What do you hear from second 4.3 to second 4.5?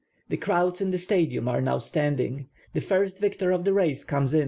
in. He is ^^ M.